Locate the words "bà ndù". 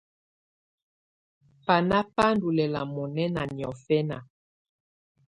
2.15-2.47